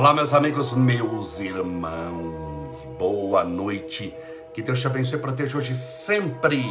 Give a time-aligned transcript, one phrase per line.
[0.00, 4.14] Olá, meus amigos, meus irmãos, boa noite.
[4.54, 6.64] Que Deus te abençoe e proteja hoje sempre.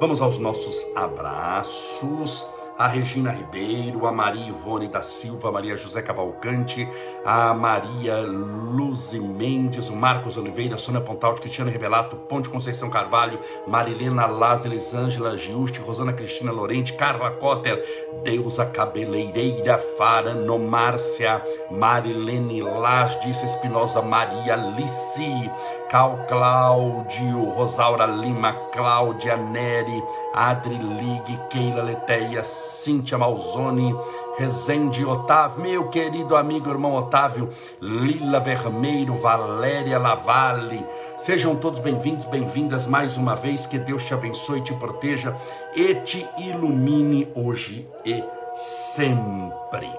[0.00, 2.46] Vamos aos nossos abraços.
[2.78, 6.88] A Regina Ribeiro, a Maria Ivone da Silva, a Maria José Cavalcante,
[7.24, 13.40] a Maria Luzi Mendes, o Marcos Oliveira, a Sônia Pontalti, Cristiano Revelato, Ponte Conceição Carvalho,
[13.66, 17.84] Marilena Laz, Elisângela Giusti, Rosana Cristina Lorente, Carla Cotter,
[18.22, 21.42] Deusa Cabeleireira, Farano Márcia,
[21.72, 25.50] Marilene Laz, disse Espinosa, Maria Alice,
[25.88, 30.04] Cal Cláudio, Rosaura Lima, Cláudia Neri,
[30.34, 33.96] Adri Ligue, Keila Leteia, Cíntia Malzone,
[34.36, 37.48] Rezende Otávio, meu querido amigo irmão Otávio,
[37.80, 40.84] Lila Vermeiro, Valéria Lavalle,
[41.18, 45.34] sejam todos bem-vindos, bem-vindas mais uma vez, que Deus te abençoe, te proteja
[45.74, 48.22] e te ilumine hoje e
[48.54, 49.90] sempre.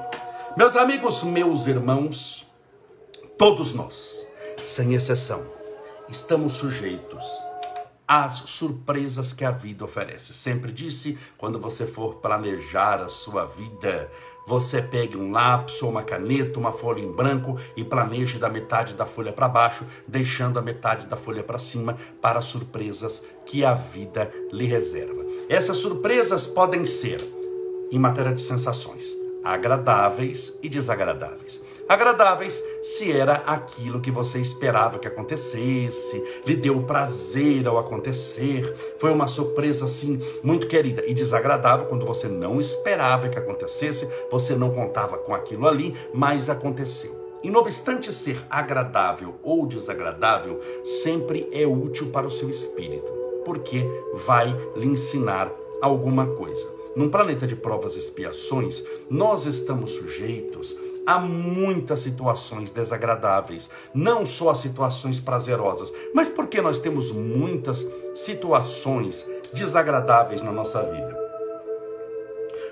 [0.56, 2.48] Meus amigos, meus irmãos,
[3.40, 4.28] todos nós,
[4.62, 5.59] sem exceção,
[6.09, 7.24] estamos sujeitos
[8.08, 10.34] às surpresas que a vida oferece.
[10.34, 14.12] Sempre disse, quando você for planejar a sua vida,
[14.48, 18.96] você pegue um lápis ou uma caneta, uma folha em branco e planeje da metade
[18.96, 23.64] da folha para baixo, deixando a metade da folha para cima para as surpresas que
[23.64, 25.24] a vida lhe reserva.
[25.48, 27.22] Essas surpresas podem ser
[27.92, 29.06] em matéria de sensações,
[29.44, 37.68] agradáveis e desagradáveis agradáveis se era aquilo que você esperava que acontecesse, lhe deu prazer
[37.68, 43.40] ao acontecer, foi uma surpresa assim muito querida e desagradável quando você não esperava que
[43.40, 47.18] acontecesse, você não contava com aquilo ali, mas aconteceu.
[47.42, 53.12] E não obstante ser agradável ou desagradável, sempre é útil para o seu espírito,
[53.44, 53.84] porque
[54.14, 55.52] vai lhe ensinar
[55.82, 56.80] alguma coisa.
[56.96, 60.76] Num planeta de provas e expiações, nós estamos sujeitos
[61.09, 69.25] há muitas situações desagradáveis, não só as situações prazerosas, mas porque nós temos muitas situações
[69.51, 71.18] desagradáveis na nossa vida.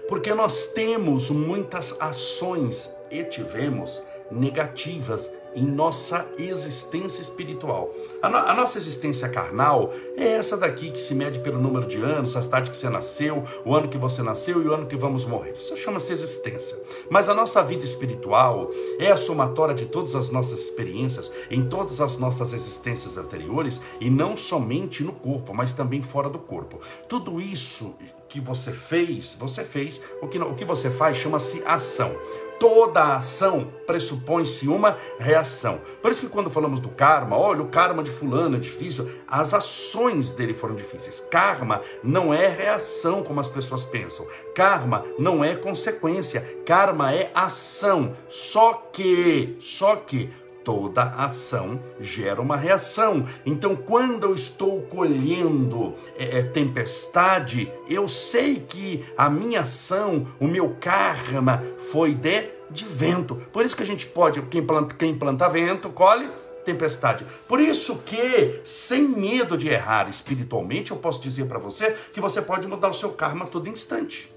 [0.07, 7.93] Porque nós temos muitas ações e tivemos negativas em nossa existência espiritual.
[8.21, 11.97] A, no, a, nossa existência carnal é essa daqui que se mede pelo número de
[11.97, 14.95] anos, a cidade que você nasceu, o ano que você nasceu e o ano que
[14.95, 15.55] vamos morrer.
[15.57, 16.77] Isso chama-se existência.
[17.09, 22.01] Mas a nossa vida espiritual é a somatória de todas as nossas experiências em todas
[22.01, 26.79] as nossas existências anteriores e não somente no corpo, mas também fora do corpo.
[27.07, 27.95] Tudo isso
[28.27, 32.15] que você fez, você fez, o que, o que você faz chama-se ação
[32.59, 35.81] toda ação pressupõe-se uma reação.
[36.01, 39.53] Por isso que quando falamos do karma, olha, o karma de fulano é difícil, as
[39.53, 41.19] ações dele foram difíceis.
[41.19, 44.27] Karma não é reação como as pessoas pensam.
[44.53, 46.41] Karma não é consequência.
[46.65, 48.15] Karma é ação.
[48.27, 50.29] Só que, só que
[50.67, 53.25] toda ação gera uma reação.
[53.45, 60.45] Então, quando eu estou colhendo é, é, tempestade, eu sei que a minha ação, o
[60.45, 63.35] meu karma foi de de vento.
[63.53, 66.29] Por isso que a gente pode, quem planta, quem planta vento, colhe
[66.65, 67.25] tempestade.
[67.47, 72.41] Por isso que, sem medo de errar espiritualmente, eu posso dizer para você que você
[72.41, 74.29] pode mudar o seu karma a todo instante.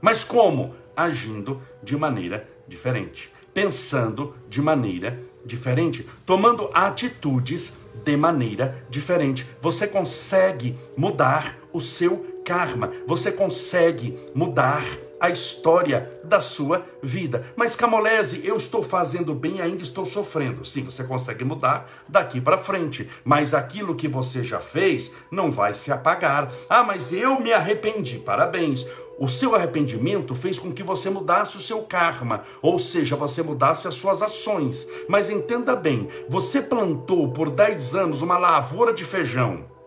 [0.00, 0.76] Mas como?
[0.94, 7.72] Agindo de maneira diferente, pensando de maneira diferente, tomando atitudes
[8.04, 9.48] de maneira diferente.
[9.60, 14.84] Você consegue mudar o seu karma, você consegue mudar
[15.20, 17.44] a história da sua vida.
[17.56, 20.64] Mas Camolese, eu estou fazendo bem e ainda estou sofrendo.
[20.64, 25.74] Sim, você consegue mudar daqui para frente, mas aquilo que você já fez não vai
[25.74, 26.52] se apagar.
[26.70, 28.18] Ah, mas eu me arrependi.
[28.20, 28.86] Parabéns.
[29.18, 33.88] O seu arrependimento fez com que você mudasse o seu karma, ou seja, você mudasse
[33.88, 34.86] as suas ações.
[35.08, 39.77] Mas entenda bem, você plantou por 10 anos uma lavoura de feijão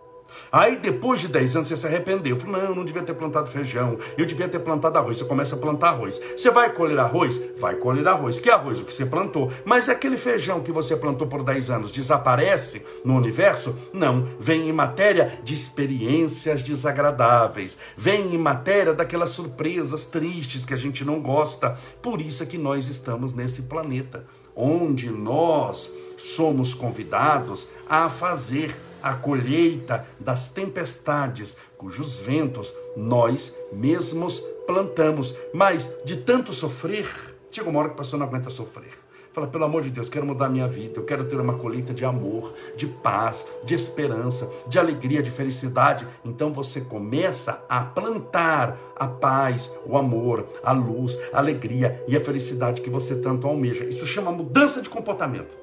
[0.51, 2.37] Aí depois de 10 anos você se arrependeu.
[2.37, 5.17] Falou, não, eu não devia ter plantado feijão, eu devia ter plantado arroz.
[5.17, 6.19] Você começa a plantar arroz.
[6.35, 7.39] Você vai colher arroz?
[7.57, 8.37] Vai colher arroz.
[8.37, 8.81] Que arroz?
[8.81, 9.49] O que você plantou.
[9.63, 13.73] Mas aquele feijão que você plantou por 10 anos desaparece no universo?
[13.93, 14.27] Não.
[14.39, 17.77] Vem em matéria de experiências desagradáveis.
[17.95, 21.77] Vem em matéria daquelas surpresas tristes que a gente não gosta.
[22.01, 29.13] Por isso é que nós estamos nesse planeta, onde nós somos convidados a fazer a
[29.13, 35.35] colheita das tempestades, cujos ventos nós mesmos plantamos.
[35.53, 37.07] Mas de tanto sofrer,
[37.51, 38.91] chega uma hora que a pessoa não aguenta sofrer.
[39.33, 42.03] Fala, pelo amor de Deus, quero mudar minha vida, eu quero ter uma colheita de
[42.03, 46.05] amor, de paz, de esperança, de alegria, de felicidade.
[46.25, 52.21] Então você começa a plantar a paz, o amor, a luz, a alegria e a
[52.21, 53.85] felicidade que você tanto almeja.
[53.85, 55.61] Isso chama mudança de comportamento.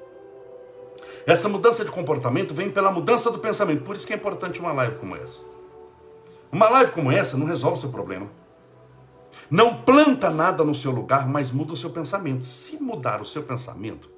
[1.26, 3.84] Essa mudança de comportamento vem pela mudança do pensamento.
[3.84, 5.40] Por isso que é importante uma live como essa.
[6.50, 8.28] Uma live como essa não resolve o seu problema.
[9.50, 12.44] Não planta nada no seu lugar, mas muda o seu pensamento.
[12.44, 14.10] Se mudar o seu pensamento,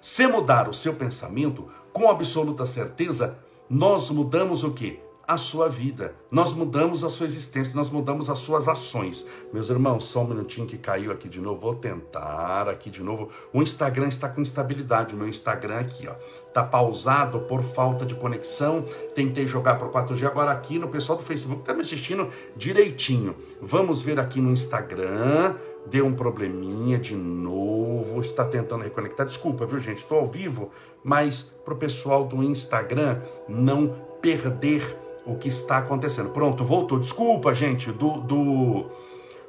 [0.00, 3.38] se mudar o seu pensamento, com absoluta certeza,
[3.68, 5.00] nós mudamos o que?
[5.26, 6.14] A sua vida.
[6.30, 9.24] Nós mudamos a sua existência, nós mudamos as suas ações.
[9.52, 11.60] Meus irmãos, só um minutinho que caiu aqui de novo.
[11.60, 13.28] Vou tentar aqui de novo.
[13.52, 15.14] O Instagram está com instabilidade.
[15.14, 16.14] O meu Instagram aqui, ó,
[16.52, 18.84] tá pausado por falta de conexão.
[19.14, 23.34] Tentei jogar por 4G agora aqui no pessoal do Facebook está me assistindo direitinho.
[23.60, 25.54] Vamos ver aqui no Instagram.
[25.86, 29.26] Deu um probleminha de novo, está tentando reconectar.
[29.26, 29.98] Desculpa, viu, gente?
[29.98, 30.70] Estou ao vivo,
[31.02, 36.30] mas para o pessoal do Instagram não perder o que está acontecendo.
[36.30, 36.98] Pronto, voltou.
[36.98, 38.86] Desculpa, gente, do, do,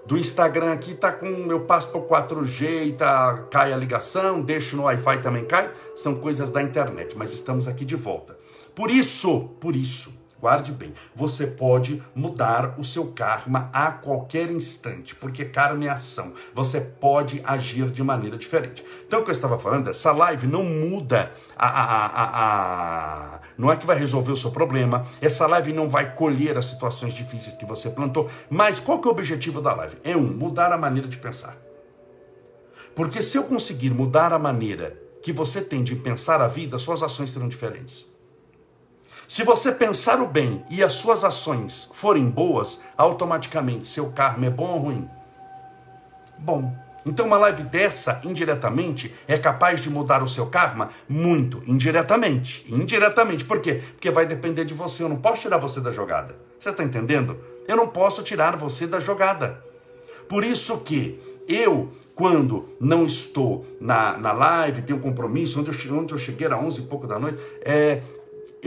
[0.05, 1.27] do Instagram aqui tá com.
[1.27, 5.69] Eu passo para 4G e tá, cai a ligação, deixo no Wi-Fi também cai.
[5.95, 8.37] São coisas da internet, mas estamos aqui de volta.
[8.73, 15.15] Por isso, por isso, Guarde bem, você pode mudar o seu karma a qualquer instante,
[15.15, 16.33] porque karma é ação.
[16.53, 18.83] Você pode agir de maneira diferente.
[19.07, 23.71] Então, o que eu estava falando, essa live não muda a, a, a, a, Não
[23.71, 27.55] é que vai resolver o seu problema, essa live não vai colher as situações difíceis
[27.55, 29.95] que você plantou, mas qual que é o objetivo da live?
[30.03, 31.57] É um, mudar a maneira de pensar.
[32.93, 37.01] Porque se eu conseguir mudar a maneira que você tem de pensar a vida, suas
[37.01, 38.05] ações serão diferentes.
[39.27, 44.49] Se você pensar o bem e as suas ações forem boas, automaticamente seu karma é
[44.49, 45.09] bom ou ruim?
[46.37, 46.73] Bom.
[47.05, 50.89] Então uma live dessa, indiretamente, é capaz de mudar o seu karma?
[51.07, 52.65] Muito, indiretamente.
[52.67, 53.45] Indiretamente.
[53.45, 53.81] Por quê?
[53.93, 55.03] Porque vai depender de você.
[55.03, 56.35] Eu não posso tirar você da jogada.
[56.59, 57.37] Você está entendendo?
[57.67, 59.63] Eu não posso tirar você da jogada.
[60.27, 65.95] Por isso que eu, quando não estou na, na live, tenho um compromisso, onde eu,
[65.95, 68.01] onde eu cheguei às 11 e pouco da noite, é,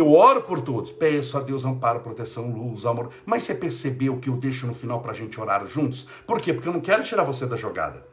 [0.00, 3.10] eu oro por todos, peço a Deus amparo, proteção, luz, amor.
[3.24, 6.06] Mas você percebeu que eu deixo no final para a gente orar juntos?
[6.26, 6.52] Por quê?
[6.52, 8.06] Porque eu não quero tirar você da jogada.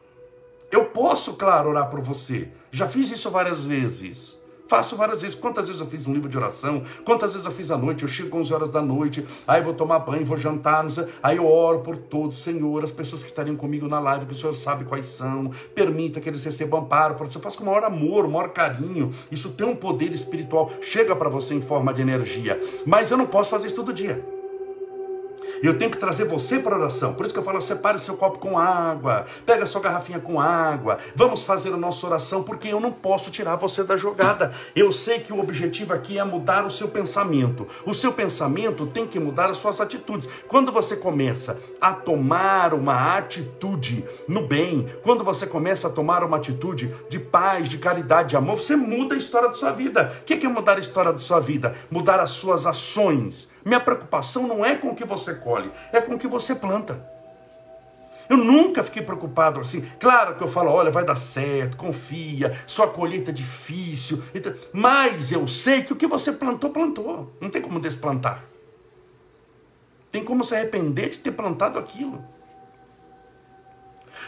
[0.71, 2.51] Eu posso, claro, orar por você.
[2.71, 4.39] Já fiz isso várias vezes.
[4.67, 5.35] Faço várias vezes.
[5.35, 6.81] Quantas vezes eu fiz um livro de oração?
[7.03, 8.03] Quantas vezes eu fiz à noite?
[8.03, 10.85] Eu chego 11 horas da noite, aí vou tomar banho, vou jantar,
[11.23, 14.35] aí eu oro por todos, Senhor, as pessoas que estariam comigo na live, que o
[14.35, 18.25] Senhor sabe quais são, permita que eles recebam amparo, você faz com o maior amor,
[18.25, 19.11] o maior carinho.
[19.31, 22.59] Isso tem um poder espiritual, chega para você em forma de energia.
[22.85, 24.34] Mas eu não posso fazer isso todo dia.
[25.63, 27.13] Eu tenho que trazer você para oração.
[27.13, 30.97] Por isso que eu falo, separe seu copo com água, pega sua garrafinha com água,
[31.15, 34.53] vamos fazer a nossa oração, porque eu não posso tirar você da jogada.
[34.75, 37.67] Eu sei que o objetivo aqui é mudar o seu pensamento.
[37.85, 40.27] O seu pensamento tem que mudar as suas atitudes.
[40.47, 46.37] Quando você começa a tomar uma atitude no bem, quando você começa a tomar uma
[46.37, 50.13] atitude de paz, de caridade, de amor, você muda a história da sua vida.
[50.21, 51.75] O que é mudar a história da sua vida?
[51.89, 56.13] Mudar as suas ações minha preocupação não é com o que você colhe, é com
[56.13, 57.03] o que você planta.
[58.29, 59.81] Eu nunca fiquei preocupado assim.
[59.99, 64.21] Claro que eu falo, olha, vai dar certo, confia, sua colheita é difícil.
[64.71, 67.35] Mas eu sei que o que você plantou, plantou.
[67.41, 68.43] Não tem como desplantar.
[70.11, 72.23] Tem como se arrepender de ter plantado aquilo.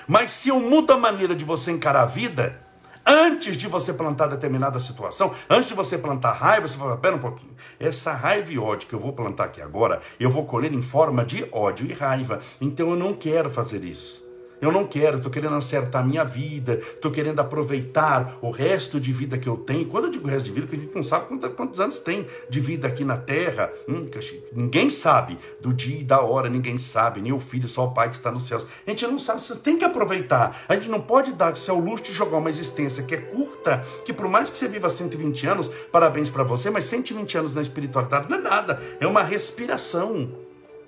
[0.07, 2.59] Mas se eu mudo a maneira de você encarar a vida,
[3.07, 7.19] antes de você plantar determinada situação, antes de você plantar raiva, você fala, pera um
[7.19, 10.81] pouquinho, essa raiva e ódio que eu vou plantar aqui agora, eu vou colher em
[10.81, 12.39] forma de ódio e raiva.
[12.59, 14.26] Então eu não quero fazer isso.
[14.59, 19.13] Eu não quero, estou querendo acertar a minha vida, estou querendo aproveitar o resto de
[19.13, 19.85] vida que eu tenho.
[19.85, 22.25] Quando eu digo resto de vida, que a gente não sabe quantos, quantos anos tem
[22.49, 23.71] de vida aqui na Terra.
[23.87, 24.05] Hum,
[24.53, 28.09] ninguém sabe do dia e da hora, ninguém sabe, nem o filho, só o pai
[28.09, 28.65] que está nos céus.
[28.85, 30.63] A gente não sabe, você tem que aproveitar.
[30.67, 34.11] A gente não pode dar-se ao luxo de jogar uma existência que é curta, que
[34.11, 38.27] por mais que você viva 120 anos, parabéns para você, mas 120 anos na espiritualidade
[38.29, 40.31] não é nada, é uma respiração.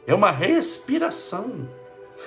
[0.07, 1.69] É uma respiração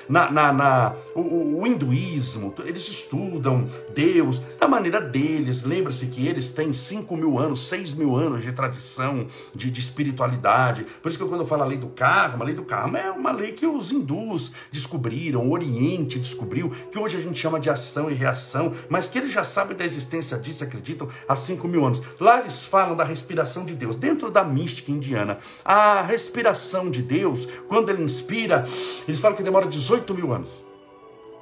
[0.09, 5.63] na, na, na o, o, hinduísmo, eles estudam Deus da maneira deles.
[5.63, 10.85] Lembra-se que eles têm 5 mil anos, 6 mil anos de tradição, de, de espiritualidade.
[11.03, 13.11] Por isso que quando eu falo a lei do karma, a lei do karma é
[13.11, 17.71] uma lei que os hindus descobriram, o Oriente descobriu, que hoje a gente chama de
[17.71, 21.85] ação e reação, mas que eles já sabem da existência disso, acreditam, há 5 mil
[21.85, 22.03] anos.
[22.21, 25.39] Lá eles falam da respiração de Deus, dentro da mística indiana.
[25.65, 28.67] A respiração de Deus, quando ele inspira,
[29.07, 30.49] eles falam que demora 18 18 mil anos.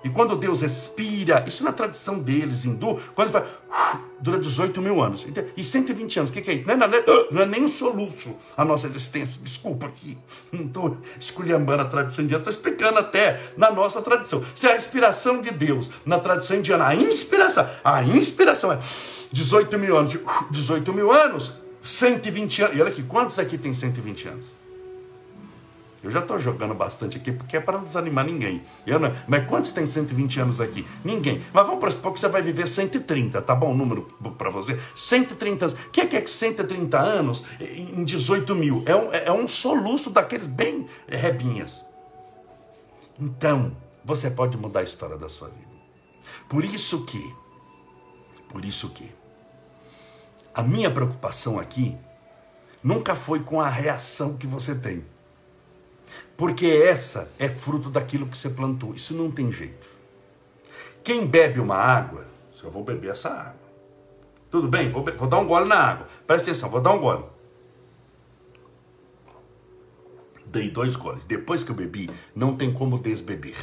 [0.03, 5.03] E quando Deus expira, isso na tradição deles, hindu, quando ele faz, dura 18 mil
[5.03, 5.27] anos.
[5.55, 6.67] E 120 anos, o que, que é isso?
[6.67, 9.35] Não é, não, é, não é nem um soluço a nossa existência.
[9.43, 10.17] Desculpa aqui,
[10.51, 14.43] não estou esculhambando a tradição indiana, estou explicando até na nossa tradição.
[14.55, 18.79] Se a respiração de Deus na tradição indiana, a inspiração, a inspiração é
[19.31, 20.19] 18 mil anos,
[20.51, 21.53] 18 mil anos,
[21.83, 22.77] 120 anos.
[22.77, 24.60] E olha aqui, quantos aqui tem 120 anos?
[26.03, 28.63] Eu já estou jogando bastante aqui porque é para não desanimar ninguém.
[28.87, 30.87] Eu não, mas quantos tem 120 anos aqui?
[31.05, 31.43] Ninguém.
[31.53, 34.03] Mas vamos para que você vai viver 130, tá bom o número
[34.39, 34.79] para você?
[34.97, 35.79] 130 anos.
[35.79, 38.83] O que é que é 130 anos em 18 mil?
[38.87, 41.85] É um, é um soluço daqueles bem rebinhas.
[43.19, 45.71] Então, você pode mudar a história da sua vida.
[46.49, 47.37] Por isso que,
[48.49, 49.13] por isso que,
[50.55, 51.97] a minha preocupação aqui
[52.83, 55.05] nunca foi com a reação que você tem.
[56.37, 58.95] Porque essa é fruto daquilo que você plantou.
[58.95, 59.89] Isso não tem jeito.
[61.03, 63.61] Quem bebe uma água, se eu vou beber essa água.
[64.51, 66.07] Tudo bem, vou, vou dar um gole na água.
[66.27, 67.25] Presta atenção, vou dar um gole.
[70.47, 71.25] Dei dois goles.
[71.25, 73.57] Depois que eu bebi, não tem como desbeber.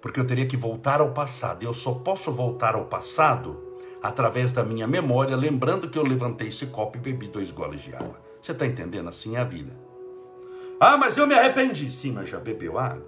[0.00, 1.62] Porque eu teria que voltar ao passado.
[1.62, 6.48] E eu só posso voltar ao passado através da minha memória, lembrando que eu levantei
[6.48, 8.20] esse copo e bebi dois goles de água.
[8.40, 9.08] Você está entendendo?
[9.08, 9.72] Assim é a vida.
[10.84, 11.92] Ah, mas eu me arrependi.
[11.92, 13.06] Sim, mas já bebeu água.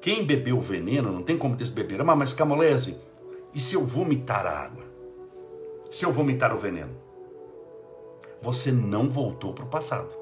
[0.00, 2.00] Quem bebeu veneno não tem como desbeber.
[2.00, 2.98] Ah, mas Camolese,
[3.54, 4.82] e se eu vomitar a água?
[5.92, 6.90] Se eu vomitar o veneno?
[8.40, 10.12] Você não voltou para o passado.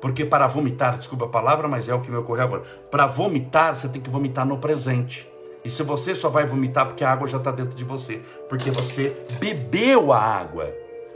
[0.00, 2.62] Porque para vomitar, desculpa a palavra, mas é o que me ocorreu agora.
[2.88, 5.28] Para vomitar, você tem que vomitar no presente.
[5.64, 8.70] E se você só vai vomitar porque a água já está dentro de você, porque
[8.70, 10.72] você bebeu a água,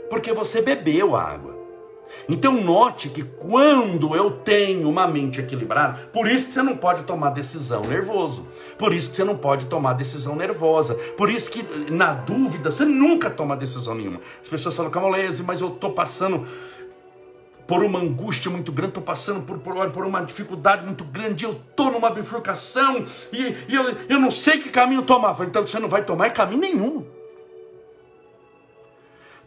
[0.09, 1.56] porque você bebeu a água.
[2.29, 7.03] Então note que quando eu tenho uma mente equilibrada, por isso que você não pode
[7.03, 8.47] tomar decisão nervoso,
[8.77, 12.85] por isso que você não pode tomar decisão nervosa, por isso que na dúvida você
[12.85, 14.19] nunca toma decisão nenhuma.
[14.41, 16.45] As pessoas falam, Camolese, mas eu estou passando
[17.67, 21.51] por uma angústia muito grande, estou passando por, por, por, uma dificuldade muito grande, eu
[21.51, 25.35] estou numa bifurcação e, e, eu, eu não sei que caminho tomar.
[25.41, 27.05] Então você não vai tomar caminho nenhum.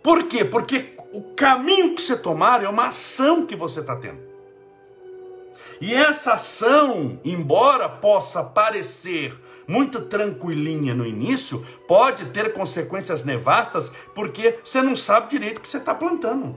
[0.02, 0.44] Por quê?
[0.44, 4.30] Porque o caminho que você tomar é uma ação que você está tendo.
[5.80, 9.34] E essa ação, embora possa parecer
[9.66, 15.68] muito tranquilinha no início, pode ter consequências nevastas porque você não sabe direito o que
[15.68, 16.54] você está plantando.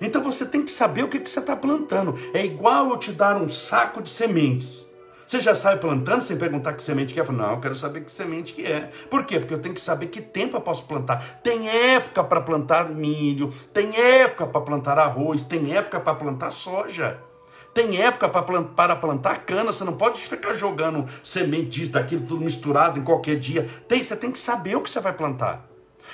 [0.00, 2.18] Então você tem que saber o que, que você está plantando.
[2.32, 4.86] É igual eu te dar um saco de sementes.
[5.30, 7.24] Você já sai plantando sem perguntar que semente que é?
[7.30, 8.90] Não, eu quero saber que semente que é.
[9.08, 9.38] Por quê?
[9.38, 11.24] Porque eu tenho que saber que tempo eu posso plantar.
[11.40, 17.16] Tem época para plantar milho, tem época para plantar arroz, tem época para plantar soja.
[17.72, 22.98] Tem época para plantar cana, você não pode ficar jogando semente disso, daquilo, tudo misturado
[22.98, 23.68] em qualquer dia.
[23.86, 25.69] Tem, você tem que saber o que você vai plantar.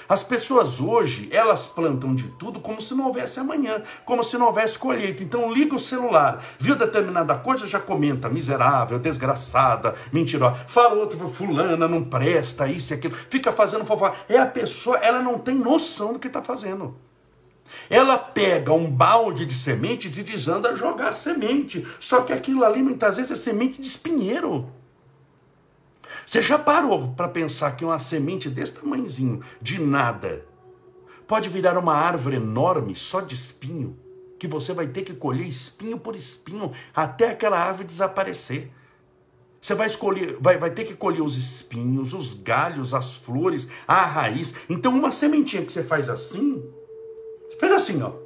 [0.08, 4.46] As pessoas hoje, elas plantam de tudo como se não houvesse amanhã, como se não
[4.46, 5.22] houvesse colheita.
[5.22, 10.54] Então liga o celular, viu determinada coisa, já comenta, miserável, desgraçada, mentirosa.
[10.68, 13.14] Fala outro, fulana, não presta, isso e aquilo.
[13.14, 14.16] Fica fazendo fofoca.
[14.28, 16.96] É a pessoa, ela não tem noção do que está fazendo.
[17.90, 21.86] Ela pega um balde de sementes e desanda a jogar semente.
[21.98, 24.70] Só que aquilo ali muitas vezes é semente de espinheiro.
[26.26, 30.44] Você já parou para pensar que uma semente desse tamanhozinho, de nada,
[31.24, 33.96] pode virar uma árvore enorme só de espinho?
[34.36, 38.72] Que você vai ter que colher espinho por espinho até aquela árvore desaparecer.
[39.62, 44.04] Você vai escolher, vai, vai ter que colher os espinhos, os galhos, as flores, a
[44.04, 44.52] raiz.
[44.68, 46.60] Então, uma sementinha que você faz assim,
[47.60, 48.25] fez assim, ó.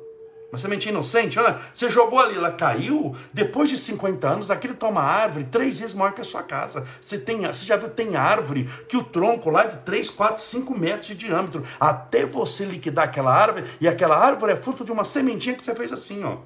[0.52, 5.00] Uma sementinha inocente, olha, você jogou ali, ela caiu, depois de 50 anos, aquilo toma
[5.00, 6.84] árvore três vezes maior que a sua casa.
[7.00, 10.42] Você, tem, você já viu, tem árvore que o tronco lá é de 3, 4,
[10.42, 14.90] 5 metros de diâmetro, até você liquidar aquela árvore, e aquela árvore é fruto de
[14.90, 16.38] uma sementinha que você fez assim, ó.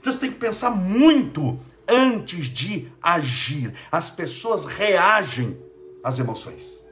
[0.00, 3.74] Então você tem que pensar muito antes de agir.
[3.92, 5.58] As pessoas reagem
[6.02, 6.82] às emoções.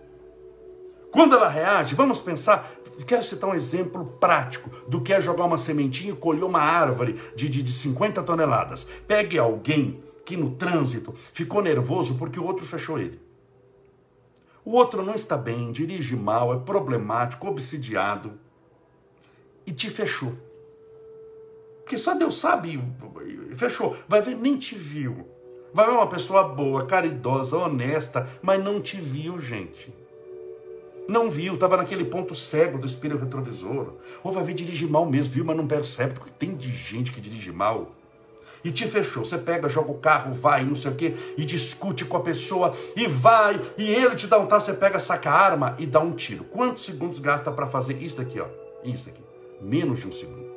[1.10, 2.70] Quando ela reage, vamos pensar,
[3.06, 7.20] quero citar um exemplo prático do que é jogar uma sementinha e colher uma árvore
[7.34, 8.86] de, de, de 50 toneladas.
[9.06, 13.20] Pegue alguém que no trânsito ficou nervoso porque o outro fechou ele.
[14.64, 18.38] O outro não está bem, dirige mal, é problemático, obsidiado
[19.66, 20.32] e te fechou.
[21.82, 22.82] Porque só Deus sabe,
[23.56, 23.96] fechou.
[24.08, 25.26] Vai ver, nem te viu.
[25.74, 29.92] Vai ver uma pessoa boa, caridosa, honesta, mas não te viu, gente.
[31.08, 33.94] Não viu, estava naquele ponto cego do espelho retrovisor.
[34.22, 37.20] Ou vai ver dirigir mal mesmo, viu, mas não percebe, porque tem de gente que
[37.20, 37.92] dirige mal.
[38.64, 39.24] E te fechou.
[39.24, 42.72] Você pega, joga o carro, vai, não sei o quê, e discute com a pessoa,
[42.94, 45.98] e vai, e ele te dá um tapa, você pega, saca a arma e dá
[45.98, 46.44] um tiro.
[46.44, 48.46] Quantos segundos gasta para fazer isso daqui, ó?
[48.84, 49.22] Isso daqui.
[49.60, 50.52] Menos de um segundo.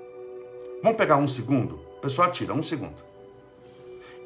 [0.84, 1.76] Vamos pegar um segundo?
[1.98, 3.04] O pessoal atira, um segundo.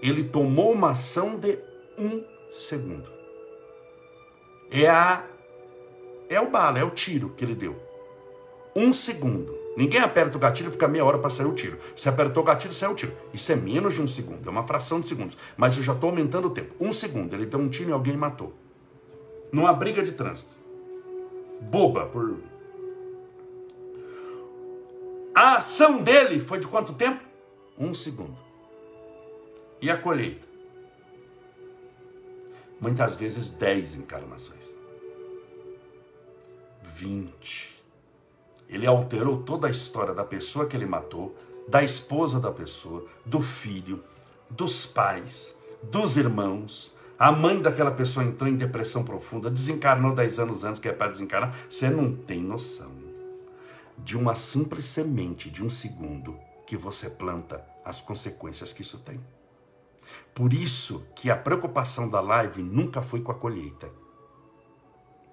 [0.02, 1.58] Ele tomou uma ação de
[1.98, 3.10] um segundo.
[4.72, 5.24] É a
[6.30, 7.76] é o bala, é o tiro que ele deu.
[8.76, 9.58] Um segundo.
[9.76, 11.80] Ninguém aperta o gatilho e fica meia hora para sair o tiro.
[11.96, 13.14] Se apertou o gatilho, saiu o tiro.
[13.34, 15.38] Isso é menos de um segundo, é uma fração de segundos.
[15.58, 16.76] Mas eu já estou aumentando o tempo.
[16.80, 18.54] Um segundo, ele deu um tiro e alguém matou.
[19.52, 20.52] Numa briga de trânsito.
[21.62, 22.38] Boba, por.
[25.34, 27.24] A ação dele foi de quanto tempo?
[27.78, 28.38] Um segundo.
[29.82, 30.48] E a colheita?
[32.80, 34.59] Muitas vezes dez encarnações.
[37.00, 37.82] 20.
[38.68, 41.36] Ele alterou toda a história da pessoa que ele matou,
[41.68, 44.04] da esposa da pessoa, do filho,
[44.50, 46.94] dos pais, dos irmãos.
[47.18, 51.12] A mãe daquela pessoa entrou em depressão profunda, desencarnou 10 anos antes que é para
[51.12, 51.56] desencarnar.
[51.70, 52.92] Você não tem noção
[53.98, 59.20] de uma simples semente de um segundo que você planta, as consequências que isso tem.
[60.34, 63.90] Por isso que a preocupação da live nunca foi com a colheita,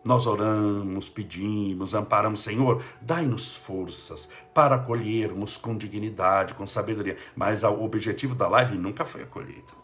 [0.07, 7.17] nós oramos, pedimos, amparamos, Senhor, dai-nos forças para colhermos com dignidade, com sabedoria.
[7.35, 9.75] Mas o objetivo da live nunca foi a colheita.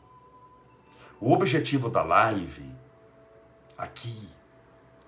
[1.21, 2.65] O objetivo da live
[3.77, 4.29] aqui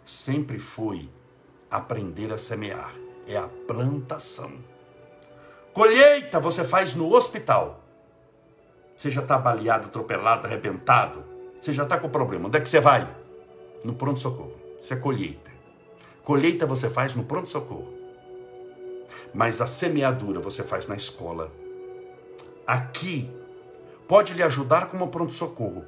[0.04, 1.08] sempre foi
[1.70, 2.92] aprender a semear,
[3.26, 4.52] é a plantação.
[5.72, 7.80] Colheita você faz no hospital.
[8.96, 11.24] Você já está baleado, atropelado, arrebentado.
[11.60, 12.46] Você já está com problema.
[12.46, 13.12] Onde é que você vai?
[13.82, 14.63] No pronto-socorro.
[14.84, 15.50] Isso é colheita.
[16.22, 17.94] Colheita você faz no pronto-socorro.
[19.32, 21.50] Mas a semeadura você faz na escola.
[22.66, 23.30] Aqui
[24.06, 25.86] pode lhe ajudar como pronto-socorro.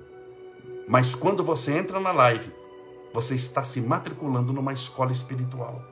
[0.88, 2.50] Mas quando você entra na live,
[3.12, 5.84] você está se matriculando numa escola espiritual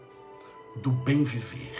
[0.76, 1.76] do bem viver.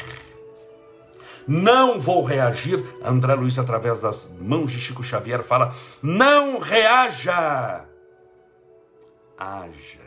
[1.49, 2.85] Não vou reagir.
[3.03, 7.87] André Luiz, através das mãos de Chico Xavier, fala: não reaja,
[9.39, 10.04] haja.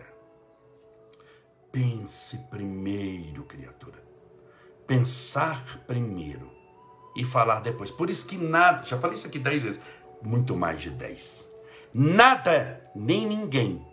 [1.77, 4.03] Pense primeiro, criatura.
[4.87, 6.51] Pensar primeiro
[7.15, 7.91] e falar depois.
[7.91, 9.79] Por isso que nada, já falei isso aqui dez vezes,
[10.23, 11.47] muito mais de dez.
[11.93, 13.85] Nada, nem ninguém,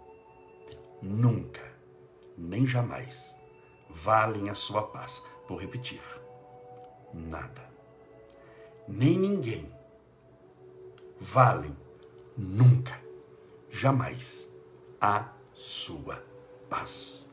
[1.02, 1.60] nunca,
[2.38, 3.34] nem jamais,
[3.90, 5.22] valem a sua paz.
[5.46, 6.00] Vou repetir:
[7.12, 7.70] nada,
[8.88, 9.70] nem ninguém,
[11.20, 11.76] valem
[12.34, 12.98] nunca,
[13.68, 14.48] jamais
[14.98, 16.24] a sua
[16.70, 17.23] paz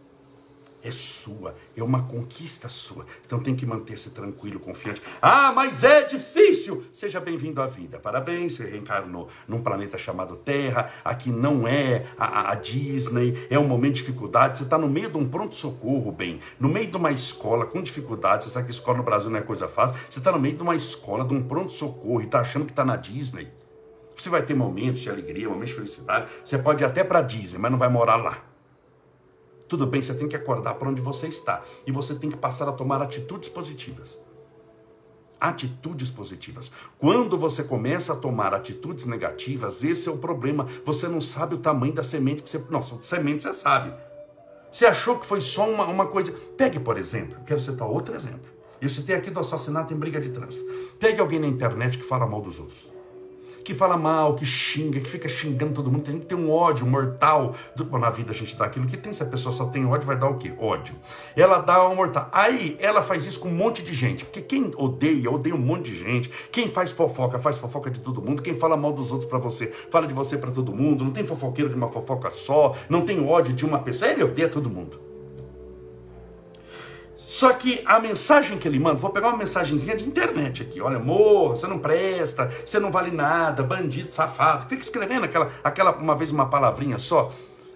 [0.83, 3.05] é sua, é uma conquista sua.
[3.25, 5.01] Então tem que manter-se tranquilo, confiante.
[5.21, 6.85] Ah, mas é difícil!
[6.93, 7.99] Seja bem-vindo à vida.
[7.99, 10.91] Parabéns, você reencarnou num planeta chamado Terra.
[11.03, 14.57] Aqui não é a, a Disney, é um momento de dificuldade.
[14.57, 18.45] Você está no meio de um pronto-socorro, bem, no meio de uma escola com dificuldade.
[18.45, 19.95] Você sabe que escola no Brasil não é coisa fácil.
[20.09, 22.83] Você está no meio de uma escola, de um pronto-socorro e está achando que está
[22.83, 23.47] na Disney.
[24.15, 26.29] Você vai ter momentos de alegria, momentos de felicidade.
[26.45, 28.50] Você pode ir até para Disney, mas não vai morar lá.
[29.71, 31.63] Tudo bem, você tem que acordar para onde você está.
[31.88, 34.19] E você tem que passar a tomar atitudes positivas.
[35.39, 36.69] atitudes positivas.
[36.99, 40.67] Quando você começa a tomar atitudes negativas, esse é o problema.
[40.84, 42.62] Você não sabe o tamanho da semente que você.
[42.69, 43.93] Nossa, semente você sabe.
[44.69, 46.34] Você achou que foi só uma, uma coisa.
[46.57, 48.51] Pegue, por exemplo, quero citar outro exemplo.
[48.81, 50.65] Eu citei aqui do assassinato em briga de trânsito.
[50.99, 52.90] Pegue alguém na internet que fala mal dos outros
[53.62, 56.04] que fala mal, que xinga, que fica xingando todo mundo.
[56.04, 57.56] Tem que ter um ódio mortal.
[57.76, 57.86] Do...
[57.86, 59.13] Bom, na vida a gente dá aquilo que tem.
[59.13, 60.54] Se a pessoa só tem ódio, vai dar o quê?
[60.58, 60.95] Ódio.
[61.36, 62.30] Ela dá um mortal.
[62.32, 64.26] Aí ela faz isso com um monte de gente.
[64.26, 66.32] Porque quem odeia, odeia um monte de gente.
[66.52, 68.41] Quem faz fofoca, faz fofoca de todo mundo.
[68.41, 71.04] Quem fala mal dos outros para você, fala de você para todo mundo.
[71.04, 72.76] Não tem fofoqueiro de uma fofoca só.
[72.89, 74.10] Não tem ódio de uma pessoa.
[74.10, 75.11] Ele odeia todo mundo.
[77.31, 80.81] Só que a mensagem que ele manda, vou pegar uma mensagenzinha de internet aqui.
[80.81, 84.67] Olha, morra, você não presta, você não vale nada, bandido, safado.
[84.67, 87.31] Fica escrevendo aquela, aquela uma vez uma palavrinha só.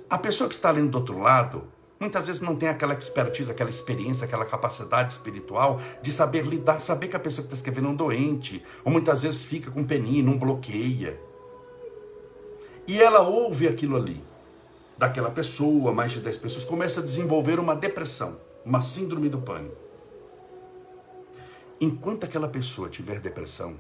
[0.09, 1.63] A pessoa que está lendo do outro lado,
[1.97, 7.07] muitas vezes não tem aquela expertise, aquela experiência, aquela capacidade espiritual de saber lidar, saber
[7.07, 10.21] que a pessoa que está escrevendo é um doente, ou muitas vezes fica com peninha,
[10.21, 11.17] não bloqueia.
[12.85, 14.21] E ela ouve aquilo ali,
[14.97, 18.35] daquela pessoa, mais de 10 pessoas, começa a desenvolver uma depressão
[18.65, 19.75] uma síndrome do pânico.
[21.80, 23.75] Enquanto aquela pessoa tiver depressão,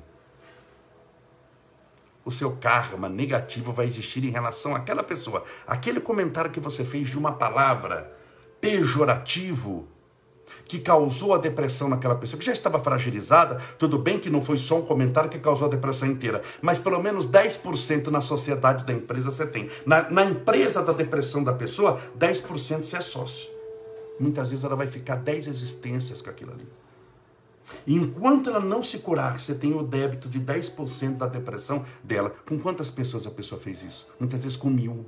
[2.23, 5.43] o seu karma negativo vai existir em relação àquela pessoa.
[5.65, 8.15] Aquele comentário que você fez de uma palavra
[8.61, 9.87] pejorativo
[10.65, 14.57] que causou a depressão naquela pessoa, que já estava fragilizada, tudo bem que não foi
[14.57, 18.93] só um comentário que causou a depressão inteira, mas pelo menos 10% na sociedade da
[18.93, 19.69] empresa você tem.
[19.85, 23.54] Na, na empresa da depressão da pessoa, 10% você é sócio
[24.19, 26.67] muitas vezes ela vai ficar 10 existências com aquilo ali.
[27.87, 32.35] Enquanto ela não se curar, você tem o débito de 10% da depressão dela.
[32.45, 34.07] Com quantas pessoas a pessoa fez isso?
[34.19, 35.05] Muitas vezes com mil.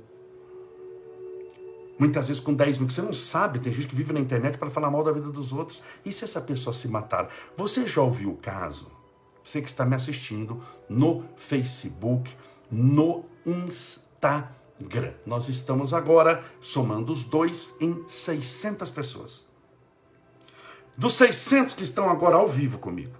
[1.98, 2.90] Muitas vezes com 10 mil.
[2.90, 5.52] Você não sabe, tem gente que vive na internet para falar mal da vida dos
[5.52, 5.82] outros.
[6.04, 7.28] E se essa pessoa se matar?
[7.56, 8.88] Você já ouviu o caso?
[9.44, 12.34] Você que está me assistindo no Facebook,
[12.70, 14.57] no Instagram
[15.26, 19.46] nós estamos agora somando os dois em 600 pessoas.
[20.96, 23.16] Dos 600 que estão agora ao vivo comigo.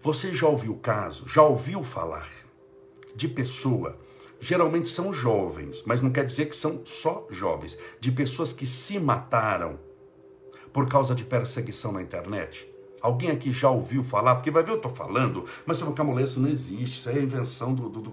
[0.00, 2.28] Você já ouviu o caso, já ouviu falar
[3.14, 3.98] de pessoa,
[4.40, 8.98] geralmente são jovens, mas não quer dizer que são só jovens, de pessoas que se
[8.98, 9.78] mataram
[10.72, 12.69] por causa de perseguição na internet?
[13.00, 14.36] Alguém aqui já ouviu falar?
[14.36, 17.74] Porque vai ver, eu estou falando, mas seu camulês não existe, isso é a invenção
[17.74, 18.12] do, do, do.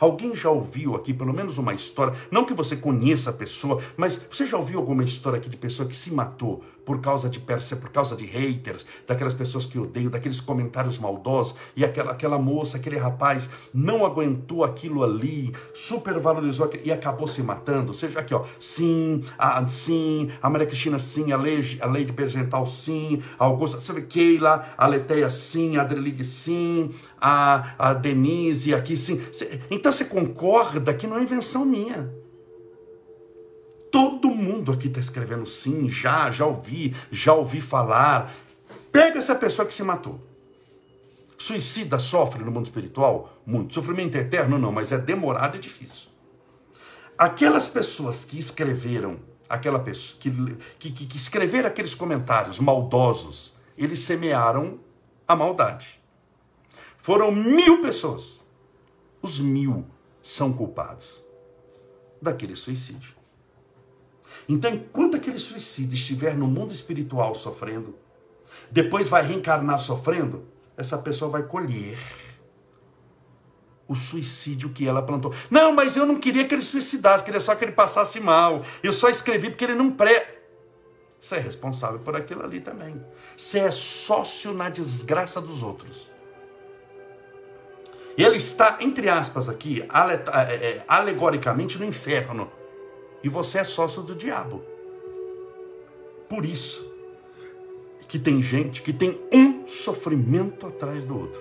[0.00, 4.20] Alguém já ouviu aqui pelo menos uma história, não que você conheça a pessoa, mas
[4.30, 7.76] você já ouviu alguma história aqui de pessoa que se matou por causa de perse,
[7.76, 12.76] por causa de haters, daquelas pessoas que odeiam, daqueles comentários maldosos, e aquela, aquela moça,
[12.76, 17.94] aquele rapaz não aguentou aquilo ali, supervalorizou aquilo, e acabou se matando.
[17.94, 22.12] Seja, aqui, ó, sim, a, sim, a Maria Cristina, sim, a Lei, a lei de
[22.12, 28.72] Pergental, sim, a Augusta, sabe, Keila, a Leteia, sim, a Adrelige, sim, a, a Denise,
[28.72, 29.20] aqui, sim.
[29.68, 32.08] Então você concorda que não é invenção minha.
[33.90, 38.32] Todo mundo aqui está escrevendo sim, já, já ouvi, já ouvi falar.
[38.92, 40.20] Pega essa pessoa que se matou.
[41.36, 43.42] Suicida sofre no mundo espiritual?
[43.44, 43.74] Muito.
[43.74, 44.56] Sofrimento eterno?
[44.56, 46.08] Não, mas é demorado e difícil.
[47.18, 50.30] Aquelas pessoas que escreveram, aquela pessoa que,
[50.78, 54.80] que, que, escreveram aqueles comentários maldosos, eles semearam
[55.26, 56.00] a maldade.
[56.98, 58.40] Foram mil pessoas.
[59.20, 59.86] Os mil
[60.20, 61.22] são culpados
[62.20, 63.14] daquele suicídio.
[64.48, 67.94] Então, enquanto aquele suicídio estiver no mundo espiritual sofrendo,
[68.70, 70.44] depois vai reencarnar sofrendo,
[70.76, 71.98] essa pessoa vai colher
[73.86, 75.34] o suicídio que ela plantou.
[75.50, 78.62] Não, mas eu não queria que ele suicidasse, queria só que ele passasse mal.
[78.82, 80.41] Eu só escrevi porque ele não pré.
[81.22, 83.00] Você é responsável por aquilo ali também.
[83.36, 86.10] Você é sócio na desgraça dos outros.
[88.18, 92.50] Ele está, entre aspas, aqui, é, é, alegoricamente no inferno
[93.22, 94.64] e você é sócio do diabo.
[96.28, 96.90] Por isso
[98.08, 101.40] que tem gente que tem um sofrimento atrás do outro.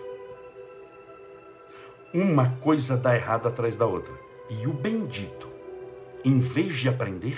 [2.13, 4.13] Uma coisa dá errado atrás da outra.
[4.47, 5.49] E o bendito,
[6.23, 7.37] em vez de aprender,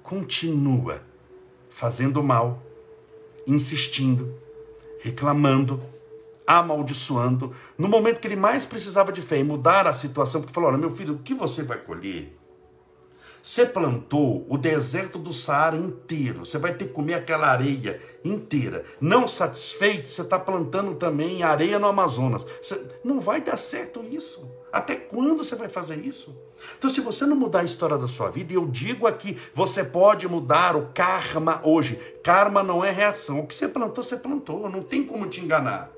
[0.00, 1.02] continua
[1.74, 2.62] fazendo mal,
[3.46, 4.32] insistindo,
[5.00, 5.82] reclamando,
[6.46, 10.70] amaldiçoando, no momento que ele mais precisava de fé e mudar a situação, porque falou:
[10.70, 12.38] Olha, meu filho, o que você vai colher?
[13.42, 16.46] Você plantou o deserto do Saara inteiro.
[16.46, 18.84] Você vai ter que comer aquela areia inteira.
[18.98, 22.46] Não satisfeito, você está plantando também areia no Amazonas.
[23.04, 24.48] Não vai dar certo isso.
[24.74, 26.34] Até quando você vai fazer isso?
[26.76, 29.84] Então, se você não mudar a história da sua vida, e eu digo aqui, você
[29.84, 31.94] pode mudar o karma hoje.
[32.24, 33.38] Karma não é reação.
[33.38, 34.68] O que você plantou, você plantou.
[34.68, 35.92] Não tem como te enganar.